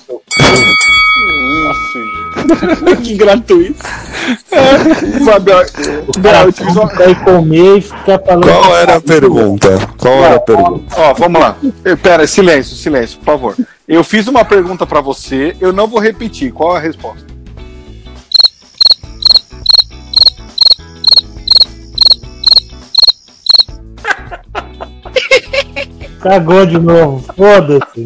[3.02, 3.78] que gratuito.
[5.24, 5.54] Fabio,
[6.18, 8.44] Bel, eu tive uma- Vai comer e ficar falando.
[8.44, 9.88] Qual era a pergunta?
[9.98, 10.94] Qual era a pergunta?
[10.96, 11.56] Ó, vamos lá.
[11.84, 13.56] Eh, Pera, silêncio, silêncio, por favor.
[13.88, 16.52] Eu fiz uma pergunta pra você, eu não vou repetir.
[16.52, 17.29] Qual é a resposta?
[26.20, 28.04] Cagou de novo, foda-se.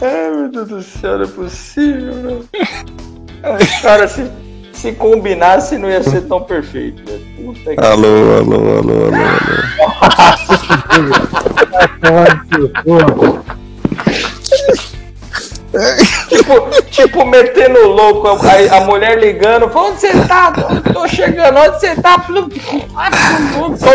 [0.00, 2.48] Ai, meu Deus do céu, não é possível, velho.
[3.82, 4.30] Cara, se,
[4.72, 7.20] se combinasse, não ia ser tão perfeito, velho.
[7.36, 9.14] Puta que- Alô, alô, alô, alô, alô.
[16.28, 20.52] Tipo, tipo, metendo louco, a, a mulher ligando, falou, onde você tá?
[20.52, 22.16] Tô, tô chegando, onde você tá?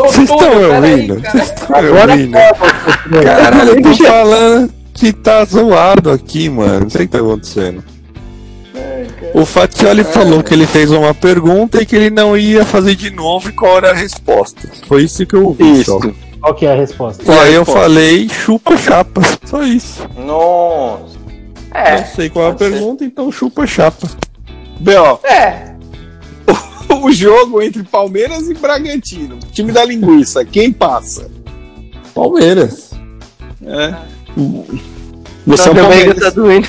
[0.02, 1.22] Vocês estão me ouvindo?
[1.22, 1.32] cara.
[1.32, 2.38] Vocês estão me ouvindo?
[3.24, 6.82] Caralho, eu tô falando que tá zoado aqui, mano.
[6.82, 7.84] Não sei o que tá acontecendo.
[9.34, 13.10] O Fatioli falou que ele fez uma pergunta e que ele não ia fazer de
[13.10, 14.67] novo e qual era a resposta.
[14.88, 15.84] Foi isso que eu ouvi.
[15.84, 16.00] Só.
[16.00, 16.15] Isso.
[16.39, 17.24] Qual que é a resposta?
[17.30, 19.22] E aí eu falei chupa chapa.
[19.45, 20.08] Só isso.
[20.17, 21.18] Nossa.
[21.80, 22.72] Não É, sei qual é a pode ser.
[22.72, 24.08] pergunta, então chupa chapa.
[24.80, 25.76] Bel, é.
[27.02, 31.30] o jogo entre Palmeiras e Bragantino, time da linguiça, quem passa?
[32.13, 32.92] Palmeiras.
[33.65, 33.94] É.
[35.46, 36.20] Você é o Meu amigo Palmeiras.
[36.20, 36.68] tá doendo.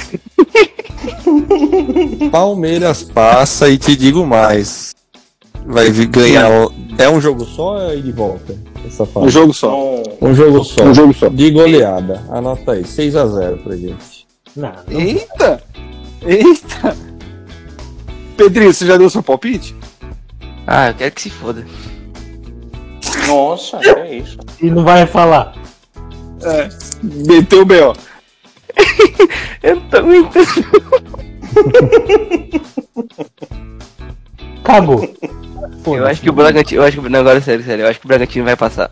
[2.31, 4.95] Palmeiras passa e te digo mais.
[5.67, 6.51] Vai ganhar.
[6.99, 8.57] É um jogo só ou é ir de volta?
[8.87, 9.27] Essa fase?
[9.27, 9.69] Um jogo só.
[9.71, 10.85] Não, Um jogo só.
[10.85, 11.29] Um jogo só.
[11.29, 12.25] De goleada.
[12.31, 12.83] Anota aí.
[12.83, 14.20] 6x0 pra gente.
[14.57, 15.63] Não, não Eita!
[16.23, 16.97] Eita!
[18.37, 19.77] Pedrinho, você já deu seu palpite?
[20.67, 21.67] Ah, eu quero que se foda.
[23.27, 24.39] nossa, é isso.
[24.61, 25.55] E não vai falar.
[26.43, 26.69] É.
[27.03, 27.93] Meteu o B.O.
[29.63, 30.47] Eu não tô aguentando.
[34.65, 35.15] Cagou.
[35.87, 36.81] Eu acho que o Bragantino.
[36.81, 37.09] Eu acho que.
[37.09, 37.85] Não, agora sério, sério.
[37.85, 38.91] Eu acho que o Bragantino vai passar.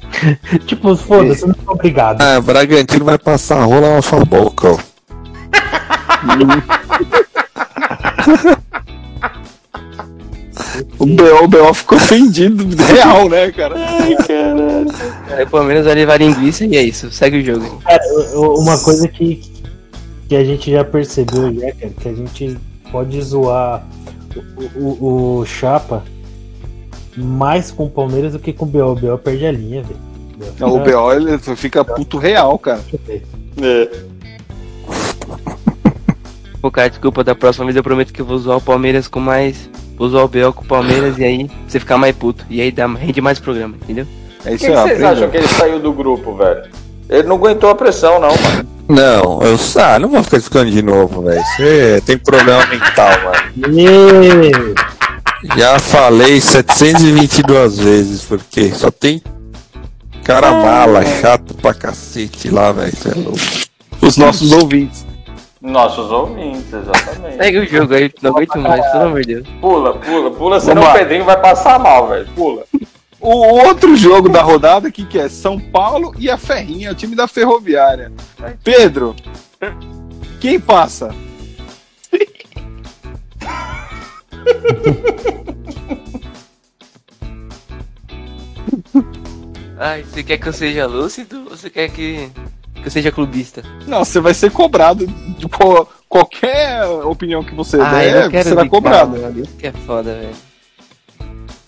[0.66, 2.20] Tipo, foda-se, não é obrigado.
[2.20, 4.89] Ah, Bragantino vai passar a rola na sua boca, ó.
[10.98, 13.74] O BO, o BO ficou ofendido, real, né, cara?
[15.36, 17.10] Aí o Palmeiras vai levar linguiça e é isso.
[17.10, 17.80] Segue o jogo.
[17.84, 18.00] Cara,
[18.34, 19.42] uma coisa que,
[20.28, 22.56] que a gente já percebeu, já, cara, que a gente
[22.92, 23.84] pode zoar
[24.76, 26.04] o, o- o Chapa
[27.16, 28.92] mais com o Palmeiras do que com o BO.
[28.92, 29.98] O BO perde a linha, velho.
[30.60, 32.80] O BO ele fica puto real, cara.
[36.60, 39.18] Pô, cara, desculpa, da próxima vez eu prometo que eu vou zoar o Palmeiras com
[39.18, 39.70] mais.
[39.96, 42.44] Vou zoar o BL com o Palmeiras e aí você ficar mais puto.
[42.50, 44.06] E aí dá, rende mais programa, entendeu?
[44.44, 45.08] É isso que, que aí, vocês aprendeu.
[45.08, 46.62] acham que ele saiu do grupo, velho?
[47.08, 48.68] Ele não aguentou a pressão, não, mano.
[48.88, 51.42] Não, eu ah, não vou ficar ficando de novo, velho.
[51.56, 54.74] Você tem problema mental, mano.
[55.56, 59.22] Já falei 722 vezes, porque só tem
[60.24, 62.92] cara mala, chato pra cacete lá, velho.
[63.06, 63.38] É louco.
[64.02, 65.06] Os nossos ouvintes.
[65.60, 67.36] Nossos ouvintes, exatamente.
[67.36, 69.46] Segue o jogo aí, não aguento mais, pelo amor de Deus.
[69.60, 70.98] Pula, pula, pula, senão Vamos o.
[70.98, 72.26] Pedrinho vai passar mal, velho.
[72.34, 72.64] Pula.
[73.22, 73.34] O
[73.66, 77.28] outro jogo da rodada aqui que é São Paulo e a Ferrinha, o time da
[77.28, 78.10] Ferroviária.
[78.64, 79.14] Pedro,
[80.40, 81.14] quem passa?
[89.78, 92.30] Ai, você quer que eu seja lúcido ou você quer que,
[92.80, 93.62] que eu seja clubista?
[93.86, 98.30] Não, você vai ser cobrado de qual- qualquer opinião que você ah, eu der, não
[98.30, 99.16] quero será cobrado.
[99.40, 100.34] Isso que é foda, velho.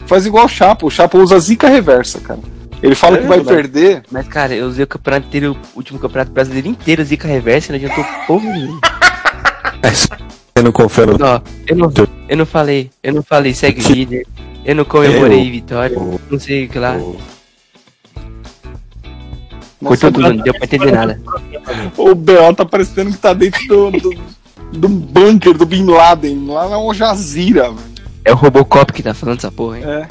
[0.07, 2.41] Faz igual o Chapo, o Chapo usa zica reversa, cara.
[2.83, 4.03] Ele fala que vai perder.
[4.11, 7.79] Mas, cara, eu usei o campeonato inteiro, o último campeonato brasileiro inteiro, zica reversa, e
[7.79, 8.81] não adiantou porra nenhuma.
[9.95, 11.93] Você não confia no Ó, eu não,
[12.29, 14.27] eu não falei, eu não falei, segue o líder,
[14.65, 15.97] eu não comemorei vitória,
[16.31, 16.95] não sei o que lá.
[16.99, 17.19] Nossa,
[19.83, 21.21] Cortou tudo, não deu pra entender nada.
[21.97, 24.15] O BO tá parecendo que tá dentro do, do,
[24.79, 27.93] do bunker do Bin Laden, lá na Al Jazeera, velho.
[28.25, 29.85] É o Robocop que tá falando essa porra, hein?
[29.85, 30.09] É.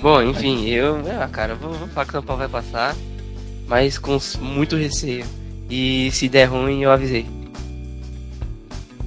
[0.00, 1.00] Bom, enfim, eu.
[1.20, 2.94] Ah, cara, vou, vou falar que o São Paulo vai passar,
[3.66, 5.24] mas com s- muito receio.
[5.68, 7.26] E se der ruim, eu avisei.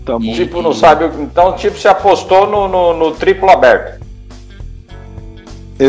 [0.05, 0.33] Tá bom.
[0.33, 1.05] Tipo, não sabe.
[1.05, 4.01] o- Então, tipo, se apostou no, no, no triplo aberto.
[5.81, 5.87] Pô, no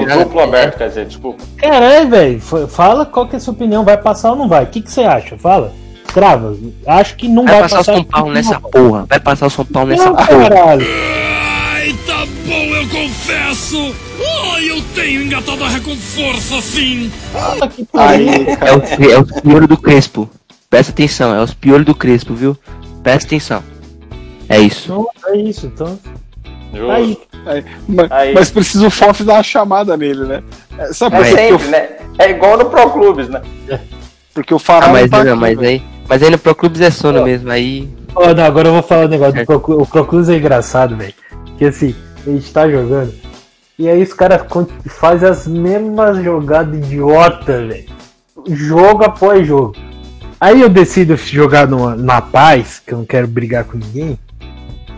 [0.00, 0.12] Exatamente.
[0.18, 1.44] duplo aberto, quer dizer, desculpa.
[1.58, 2.40] Caralho, velho.
[2.40, 3.84] fa- Fala qual que é a sua opinião.
[3.84, 4.64] Vai passar ou não vai?
[4.64, 5.36] O que, que você acha?
[5.36, 5.72] Fala.
[6.12, 6.56] Crava.
[6.86, 9.04] Acho que não Vai vai, passar o São Paulo nessa porra.
[9.08, 10.26] Vai passar o São Paulo nessa Não, porra.
[10.48, 10.86] caralho.
[10.86, 13.94] Ai, tá bom, eu confesso.
[14.54, 17.10] Ai, eu tenho engatado a com força, sim.
[17.74, 17.86] Que.
[17.94, 18.78] Aí, É cara.
[18.78, 20.30] os, é os piolhos do Crespo.
[20.70, 22.56] Presta atenção, é os piolhos do Crespo, viu?
[23.02, 23.62] Presta atenção.
[24.48, 24.88] É isso.
[24.90, 25.66] Não, é isso.
[25.66, 25.98] Então.
[26.74, 27.18] Aí.
[27.46, 28.34] aí, mas, Aí.
[28.34, 30.42] mas precisa o FOF dar uma chamada nele, né?
[30.78, 31.88] É, Sabe É sempre, né?
[32.18, 33.40] É igual no Pro Clubes, né?
[34.34, 35.82] porque o Farol Ah, mas, tá não, aqui, mas aí.
[36.08, 37.50] Mas aí no Pro Clubes é sono mesmo.
[37.50, 37.88] Aí.
[38.14, 39.34] Ó, não, agora eu vou falar um negócio.
[39.34, 39.44] do É.
[39.44, 41.14] Proclu- O Proclus é engraçado, velho.
[41.58, 41.94] Que assim,
[42.26, 43.12] a gente tá jogando.
[43.78, 44.42] E aí os caras
[44.86, 47.86] fazem as mesmas jogadas idiota, velho.
[48.48, 49.74] Jogo após jogo.
[50.40, 54.18] Aí eu decido jogar numa, na paz, que eu não quero brigar com ninguém.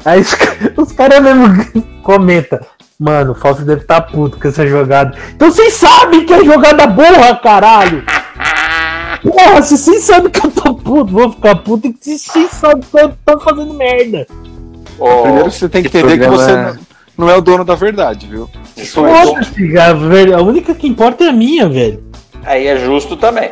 [0.04, 2.58] Aí os, ca- os caras mesmo comentam.
[2.98, 5.16] Mano, o Fausto deve estar puto com essa jogada.
[5.34, 8.02] Então vocês sabem que é jogada burra, caralho!
[9.22, 12.80] Porra, se vocês sabem que eu tô puto, vou ficar puto e se vocês sabem
[12.82, 14.26] que eu tô fazendo merda.
[14.98, 16.76] Ô, Primeiro você tem que entender que você não,
[17.16, 18.48] não é o dono da verdade, viu?
[18.76, 20.32] isso é.
[20.34, 22.02] A única que importa é a minha, velho.
[22.44, 23.50] Aí é justo também.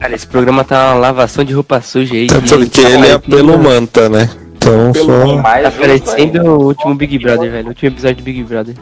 [0.00, 2.24] Cara, esse programa tá uma lavação de roupa suja aí.
[2.26, 4.28] É que porque tá ele é parecendo- pelo manta, né?
[4.62, 5.36] Então só.
[5.36, 6.50] Mais Tá parecendo ainda.
[6.50, 7.66] o último Big Brother, velho.
[7.66, 8.74] O último episódio do Big Brother.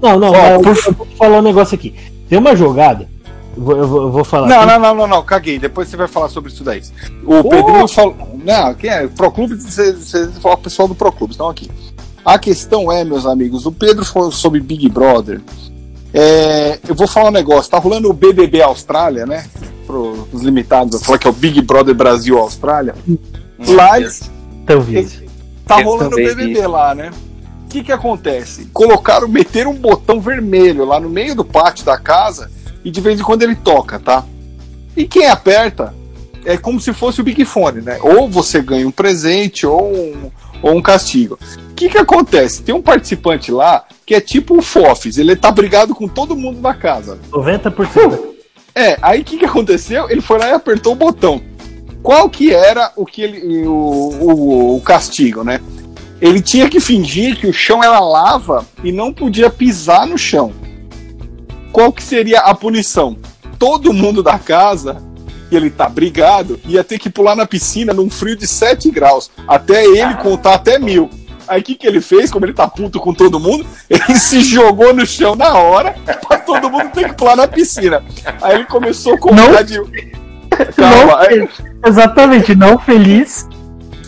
[0.00, 1.94] Não, não, por eu, eu vou falar um negócio aqui.
[2.28, 3.08] Tem uma jogada.
[3.56, 4.48] Eu vou, eu vou, eu vou falar.
[4.48, 5.58] Não, não, não, não, não, caguei.
[5.58, 6.82] Depois você vai falar sobre isso daí.
[7.24, 8.16] O Pedrinho falou.
[8.44, 9.06] Não, quem é?
[9.06, 11.70] Pro Clube, você, você fala o pessoal do Pro Clube, estão aqui.
[12.24, 15.40] A questão é, meus amigos, o Pedro falou sobre Big Brother.
[16.14, 19.44] É, eu vou falar um negócio, tá rolando o BBB Austrália, né?
[19.86, 22.94] Para os limitados, eu falar que é o Big Brother Brasil Austrália.
[23.66, 24.30] Lá eles
[24.62, 25.28] Então, vídeo.
[25.66, 26.66] Tá Eu rolando o BBB vi.
[26.66, 27.10] lá, né?
[27.64, 28.66] O que que acontece?
[28.72, 32.50] Colocaram, meteram um botão vermelho lá no meio do pátio da casa
[32.84, 34.24] e de vez em quando ele toca, tá?
[34.96, 35.94] E quem aperta
[36.44, 37.98] é como se fosse o Big Fone, né?
[38.02, 41.38] Ou você ganha um presente ou um, ou um castigo.
[41.70, 42.62] O que que acontece?
[42.62, 46.60] Tem um participante lá que é tipo o Fofis, ele tá brigado com todo mundo
[46.60, 47.18] da casa.
[47.30, 48.32] 90%.
[48.74, 50.10] É, aí o que, que aconteceu?
[50.10, 51.40] Ele foi lá e apertou o botão.
[52.02, 55.60] Qual que era o que ele, o, o, o castigo, né?
[56.20, 60.52] Ele tinha que fingir que o chão era lava e não podia pisar no chão.
[61.72, 63.16] Qual que seria a punição?
[63.58, 65.02] Todo mundo da casa,
[65.50, 69.84] ele tá brigado, ia ter que pular na piscina num frio de 7 graus, até
[69.84, 71.08] ele contar até mil.
[71.46, 72.30] Aí o que, que ele fez?
[72.30, 75.94] Como ele tá puto com todo mundo, ele se jogou no chão na hora
[76.26, 78.02] pra todo mundo ter que pular na piscina.
[78.40, 79.80] Aí ele começou a contar de.
[80.76, 81.48] Calma, aí
[81.84, 83.46] Exatamente, não feliz.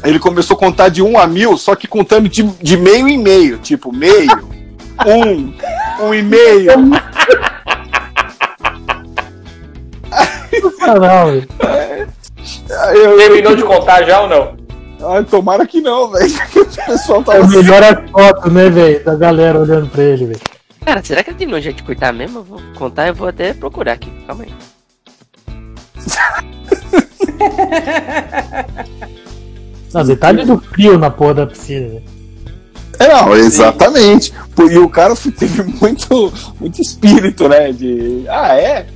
[0.04, 3.18] ele começou a contar de 1 a mil, só que contando de, de meio em
[3.18, 3.58] meio.
[3.58, 4.30] Tipo, meio,
[5.06, 5.52] um,
[6.06, 6.70] um e meio.
[12.88, 14.56] Aí eu- Terminou de contar já ou não?
[15.12, 16.32] Ai, tomara que não, velho.
[16.84, 19.02] O pessoal É tava o melhor as fotos, né, velho?
[19.04, 20.40] Da galera olhando pra ele, velho.
[20.84, 22.40] Cara, será que ele terminou já de cortar mesmo?
[22.40, 24.10] Eu vou contar, eu vou até procurar aqui.
[24.26, 24.54] Calma aí.
[29.92, 32.02] Não, detalhe do frio na porra da piscina, velho.
[32.98, 34.32] É, não, exatamente.
[34.70, 37.72] E o cara teve muito, muito espírito, né?
[37.72, 38.24] De.
[38.28, 38.86] Ah, é?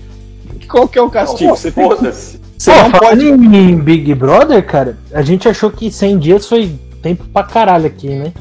[0.68, 1.50] Qual que é o castigo?
[1.50, 3.24] Você, tem você Pô, não pode.
[3.24, 8.08] em Big Brother, cara, a gente achou que 100 dias foi tempo pra caralho aqui,
[8.08, 8.32] né?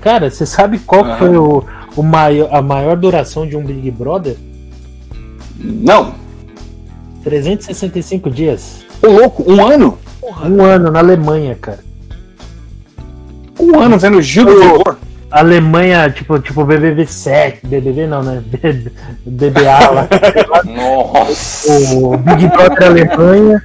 [0.00, 1.18] Cara, você sabe qual que Aham.
[1.18, 1.64] foi o,
[1.96, 4.36] o maior, a maior duração de um Big Brother?
[5.56, 6.14] Não.
[7.22, 8.84] 365 dias.
[9.02, 9.98] Ô, louco, um ano?
[10.44, 11.80] Um ano na Alemanha, cara.
[13.58, 14.96] Um ano vendo Gil do Vigor.
[15.32, 18.44] Alemanha, tipo, tipo BBB 7, BBB não, né?
[19.24, 20.08] BBA lá.
[20.64, 21.72] Nossa.
[21.94, 23.64] o Big Brother Alemanha,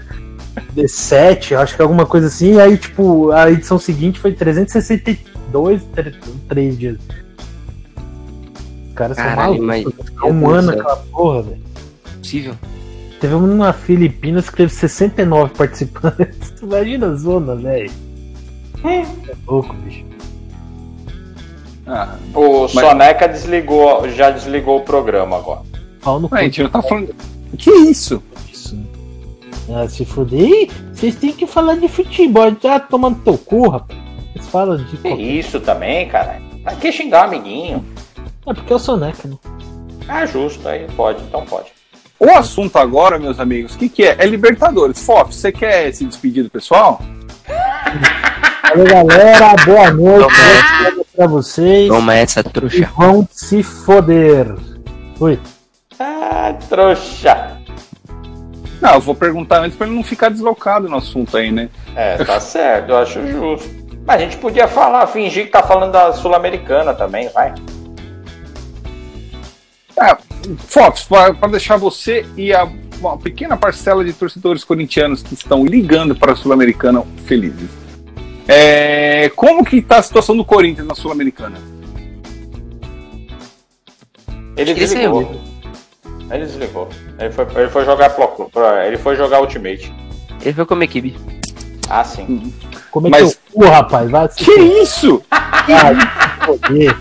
[0.73, 2.54] D7, acho que alguma coisa assim.
[2.54, 5.82] E aí, tipo, a edição seguinte foi 362,
[6.47, 6.97] 3 dias.
[8.88, 10.06] Os caras são Caralho, malucos.
[10.06, 11.62] Ficou um ano aquela porra, velho.
[12.19, 12.56] Possível.
[13.19, 16.53] Teve uma Filipinas que teve 69 participantes.
[16.62, 17.91] Imagina a zona, velho.
[18.84, 19.06] É
[19.47, 20.06] louco, bicho.
[21.88, 25.62] Ah, O Soneca desligou, já desligou o programa agora.
[26.01, 27.15] Pau no a gente não tá falando.
[27.58, 28.21] Que isso?
[28.51, 28.77] Isso.
[29.73, 30.41] Ah, se fuder.
[30.41, 32.53] Ih, vocês têm que falar de futebol.
[32.56, 33.99] Tá tomando teu cu, rapaz.
[34.34, 34.97] Vocês falam de.
[34.97, 36.41] Que isso também, cara.
[36.63, 37.84] Pra que xingar amiguinho?
[38.45, 39.36] É porque eu sou neca, né?
[40.08, 41.76] Ah, justo, aí pode, então pode.
[42.19, 44.15] O assunto agora, meus amigos, o que, que é?
[44.17, 45.03] É Libertadores.
[45.06, 47.01] Fof, você quer se despedir do pessoal?
[48.63, 49.56] Valeu, galera.
[49.65, 50.27] Boa noite.
[50.27, 50.38] Toma
[50.82, 51.88] Boa noite pra vocês.
[51.88, 52.89] Toma essa E trouxa.
[52.97, 54.56] vão se foder.
[55.19, 55.39] Oi.
[55.99, 57.58] Ah, trouxa.
[58.82, 61.69] Não, eu vou perguntar antes pra ele não ficar deslocado no assunto aí, né?
[61.95, 63.69] É, tá certo, eu acho justo.
[64.06, 67.53] Mas a gente podia falar, fingir que tá falando da Sul-Americana também, vai.
[69.99, 70.17] Ah,
[70.55, 72.67] Fox, para deixar você e a,
[72.99, 77.69] uma pequena parcela de torcedores corintianos que estão ligando para a Sul-Americana felizes.
[78.47, 81.57] É, como que tá a situação do Corinthians na Sul-Americana?
[84.55, 85.41] Ele ele desligou.
[86.31, 86.89] Ele desligou.
[87.19, 89.93] Ele foi, ele foi jogar Pro, Pro- ele foi jogar Ultimate.
[90.41, 91.15] Ele foi como equipe.
[91.89, 92.53] Ah, sim.
[92.91, 94.10] Como é Mas- que rapaz?
[94.10, 95.21] Vai Que isso?
[96.45, 96.97] foder.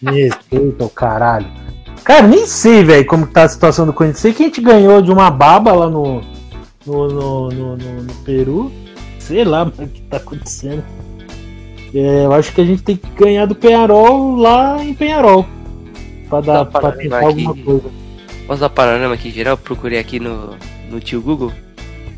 [0.00, 1.46] Me respeita o caralho.
[2.04, 4.20] Cara, nem sei, velho, como tá a situação do Corinthians.
[4.20, 6.20] Sei que a gente ganhou de uma baba lá no.
[6.84, 8.72] No, no, no, no- Peru.
[9.18, 10.82] Sei lá mano, o que tá acontecendo.
[11.94, 15.46] É, eu acho que a gente tem que ganhar do Penharol lá em Penharol.
[16.28, 17.62] Pra, dar, pra tentar lembrar alguma aqui.
[17.62, 17.84] coisa.
[18.46, 19.56] Posso dar panorama aqui geral?
[19.56, 20.56] Procurei aqui no,
[20.90, 21.52] no tio Google.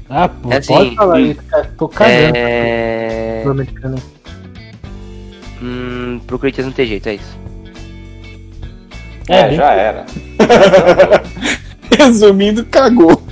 [0.09, 1.75] Ah, pô, É assim, pode falar isso, cara.
[1.77, 2.37] Tô cagando.
[2.37, 3.45] É.
[5.63, 7.44] Hum, pro Corinthians não tem jeito, é isso.
[9.29, 10.05] É, bem- já era.
[11.99, 13.23] Resumindo, cagou.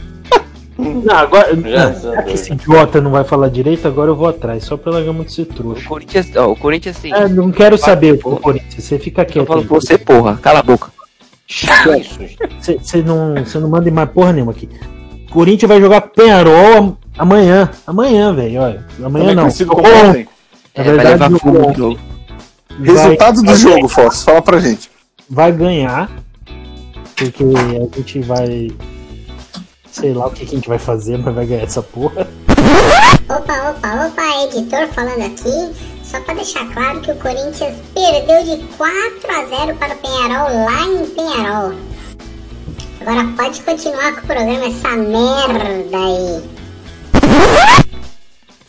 [0.78, 1.54] Não, agora.
[1.62, 5.00] Já já que esse idiota não vai falar direito, agora eu vou atrás, só pela
[5.02, 5.88] gama de ser O trouxa.
[5.88, 7.12] Corinthians, ó, o Corinthians tem.
[7.14, 8.40] É, não quero saber o Porra.
[8.40, 9.46] Corinthians, você fica Eu quieto.
[9.46, 9.66] falo aí.
[9.66, 10.38] pra você, porra.
[10.42, 10.90] Cala a boca.
[11.48, 12.38] Isso, gente?
[12.80, 14.68] Você não, você não manda mais porra nenhuma aqui.
[15.30, 17.70] Corinthians vai jogar Penharol am- amanhã.
[17.86, 18.60] Amanhã, velho.
[18.62, 18.84] Olha.
[19.02, 19.44] Amanhã Também não.
[19.44, 19.48] Na
[20.74, 21.38] É, vai verdade, levar o-
[21.72, 21.98] de novo.
[22.78, 24.22] vai- Resultado do jogo, Fox.
[24.24, 24.90] Fala pra gente.
[25.32, 26.10] Vai ganhar.
[27.16, 28.70] Porque a gente vai.
[29.90, 32.28] Sei lá o que, que a gente vai fazer, mas vai ganhar essa porra.
[33.24, 35.72] Opa, opa, opa, editor falando aqui.
[36.04, 38.92] Só pra deixar claro que o Corinthians perdeu de 4
[39.30, 41.78] a 0 para o Penharol lá em Penharol.
[43.00, 46.42] Agora pode continuar com o programa, essa merda aí.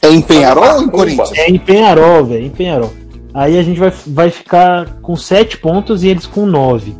[0.02, 0.90] É em Penharol ou em.
[0.90, 1.32] Corinthians?
[1.34, 2.46] É em Penharol, velho.
[2.46, 3.03] Em Penharol.
[3.34, 6.96] Aí a gente vai, vai ficar com 7 pontos e eles com 9.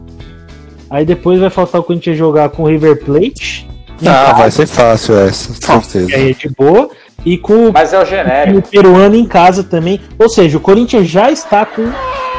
[0.90, 3.68] Aí depois vai faltar o Corinthians jogar com o River Plate
[4.06, 6.16] Ah, vai ser fácil essa, com certeza.
[6.16, 6.90] Aí é de boa.
[7.26, 8.60] E com o Mas é o genérico.
[8.60, 10.00] o peruano em casa também.
[10.20, 11.90] Ou seja, o Corinthians já está com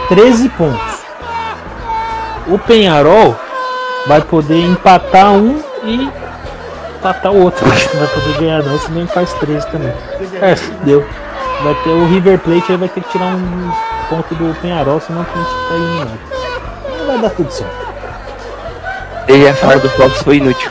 [0.09, 1.05] 13 pontos.
[2.47, 3.35] O Penharol
[4.07, 6.11] vai poder empatar um e
[6.99, 7.67] empatar o outro.
[7.67, 9.93] Não vai poder ganhar não, senão faz 13 também.
[10.43, 11.05] É, deu.
[11.65, 13.73] Vai ter o River Plate aí vai ter que tirar um
[14.11, 16.19] ponto do Penharol, senão o Corinthians tá eliminado.
[16.99, 17.75] Não vai dar tudo certo.
[19.27, 20.71] Ele ia falar do Fox foi inútil.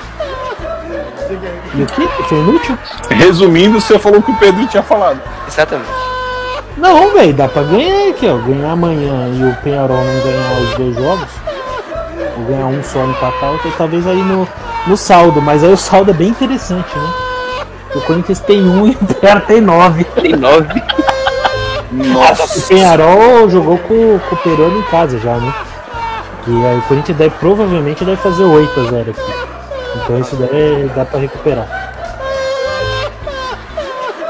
[1.73, 2.07] E o que?
[2.25, 2.77] Foi inútil?
[3.09, 5.19] Resumindo, você falou que o Pedro tinha falado.
[5.47, 5.89] Exatamente.
[6.77, 8.37] Não, velho, dá pra ganhar aqui, ó.
[8.37, 11.29] Ganhar amanhã e o Penharol não ganhar os dois jogos.
[12.37, 14.47] Ou ganhar um só empatar, outro, talvez aí no,
[14.85, 15.41] no saldo.
[15.41, 17.22] Mas aí o saldo é bem interessante, né?
[17.95, 20.03] O Corinthians tem um e o Penharol tem nove.
[20.03, 20.83] Tem nove.
[21.91, 25.53] O Penharol jogou com, com o Peroni em casa já, né?
[26.47, 29.21] E aí o Corinthians deve, provavelmente deve fazer 8 a 0 aqui.
[29.95, 31.67] Então isso daí dá pra recuperar.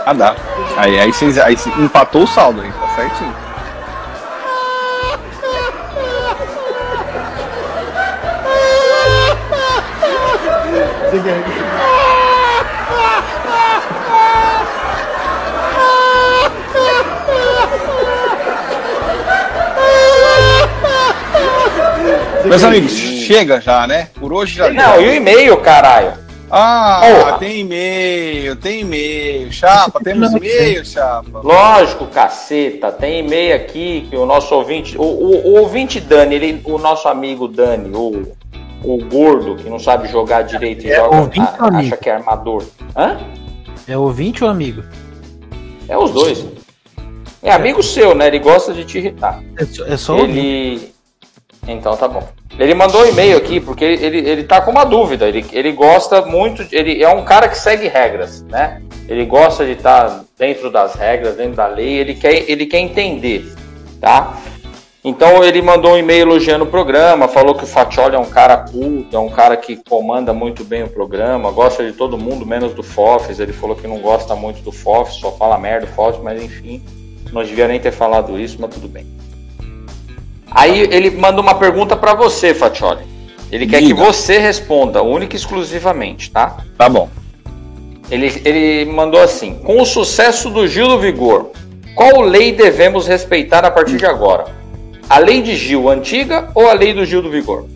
[0.06, 0.36] Ah, dá.
[0.76, 3.34] Aí, aí, vocês, aí você empatou o saldo aí, tá certinho.
[22.46, 24.10] Meus amigos, chega já, né?
[24.20, 26.14] Por hoje já Não, e o e-mail, caralho?
[26.56, 27.40] Ah, Porra.
[27.40, 29.52] tem e-mail, tem e-mail.
[29.52, 31.42] Chapa, temos e-mail, Chapa.
[31.44, 32.92] Lógico, caceta.
[32.92, 34.96] Tem e-mail aqui que o nosso ouvinte.
[34.98, 38.34] O, o- o ouvinte Dani, ele, o nosso amigo Dani, o,
[38.84, 41.88] o gordo, que não sabe jogar direito e É, joga, ouvinte a- ou amigo?
[41.88, 42.64] acha que é armador.
[42.96, 43.18] Hã?
[43.88, 44.84] É ouvinte ou amigo?
[45.90, 46.46] É os dois.
[47.42, 48.28] É amigo seu, né?
[48.28, 49.42] Ele gosta de te irritar.
[49.58, 50.93] É só, é só ouvinte.
[51.68, 52.28] Então tá bom.
[52.60, 55.28] Ele mandou um e-mail aqui porque ele, ele tá com uma dúvida.
[55.28, 56.66] Ele, ele gosta muito.
[56.72, 58.82] Ele é um cara que segue regras, né?
[59.08, 61.94] Ele gosta de estar dentro das regras, dentro da lei.
[61.94, 63.46] Ele quer, ele quer entender,
[64.00, 64.38] tá?
[65.04, 68.56] Então ele mandou um e-mail elogiando o programa, falou que o Fatioli é um cara
[68.58, 72.74] culto, é um cara que comanda muito bem o programa, gosta de todo mundo, menos
[72.74, 73.40] do Fofes.
[73.40, 76.82] Ele falou que não gosta muito do Fofes, só fala merda do Fofes, mas enfim,
[77.34, 79.06] não devia nem ter falado isso, mas tudo bem.
[80.54, 83.04] Aí ele manda uma pergunta pra você, Fatioli.
[83.52, 86.58] Ele quer que você responda, única e exclusivamente, tá?
[86.78, 87.10] Tá bom.
[88.10, 91.52] Ele, ele mandou assim: Com o sucesso do Gil do Vigor,
[91.96, 94.46] qual lei devemos respeitar a partir de agora?
[95.10, 97.68] A lei de Gil antiga ou a lei do Gil do Vigor?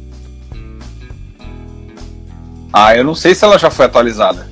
[2.71, 4.47] Ah, eu não sei se ela já foi atualizada.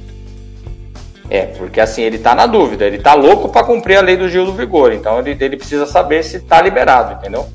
[1.29, 4.29] É, porque assim, ele tá na dúvida, ele tá louco pra cumprir a lei do
[4.29, 7.47] Gil do Vigor, então ele, ele precisa saber se tá liberado, entendeu?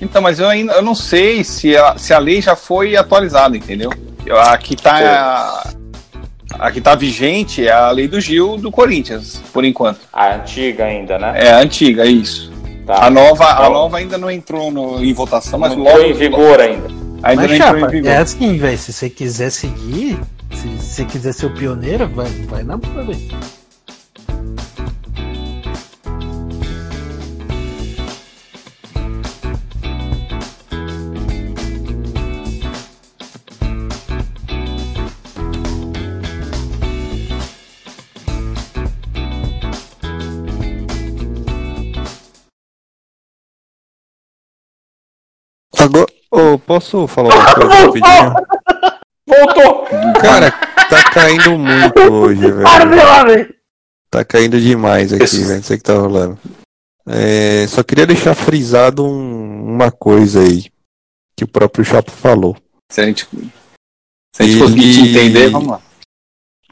[0.00, 3.56] Então, mas eu ainda eu não sei se a, se a lei já foi atualizada,
[3.56, 3.90] entendeu?
[4.24, 5.72] Eu- A que tá.
[6.58, 10.00] A que tá vigente é a lei do Gil do Corinthians, por enquanto.
[10.12, 11.32] A antiga ainda, né?
[11.36, 12.50] É a antiga, é isso.
[12.86, 13.04] Tá.
[13.04, 16.00] A nova, a Então, nova ainda não entrou no- em votação, mas não logo.
[16.00, 16.86] em vigor ainda.
[17.22, 18.10] Ainda Mas, não entrou Chapa, em vigor.
[18.10, 18.78] é assim, velho.
[18.78, 20.18] Se você quiser seguir,
[20.54, 23.18] se você quiser ser o pioneiro, vai, vai na boa, velho.
[46.56, 48.34] Ô, posso falar uma coisa rapidinho?
[49.28, 49.84] Voltou!
[50.20, 50.50] Cara,
[50.88, 53.54] tá caindo muito hoje, velho.
[54.10, 55.42] Tá caindo demais aqui, Isso.
[55.44, 55.56] velho.
[55.56, 56.38] Não sei o que tá rolando.
[57.06, 60.64] É, só queria deixar frisado um- uma coisa aí.
[61.36, 62.56] Que o próprio Chapo falou.
[62.90, 63.26] Se a gente,
[64.34, 65.82] se a gente Ele- conseguir te entender, vamos lá.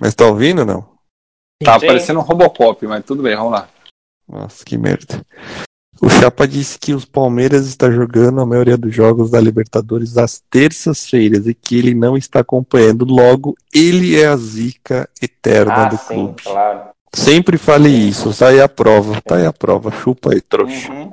[0.01, 0.89] Mas tá ouvindo ou não?
[1.63, 1.87] Tá Sim.
[1.87, 3.69] parecendo um Robocop, mas tudo bem, vamos lá.
[4.27, 5.21] Nossa, que merda.
[6.01, 10.43] O Chapa disse que os Palmeiras está jogando a maioria dos jogos da Libertadores às
[10.51, 13.05] terças-feiras e que ele não está acompanhando.
[13.05, 16.43] Logo, ele é a zica eterna Ah, do sim, clube.
[16.43, 16.81] claro.
[17.15, 19.91] Sempre fale isso, tá aí a prova, tá aí a prova.
[19.93, 20.93] Chupa aí, trouxa.
[20.93, 21.11] Uhum.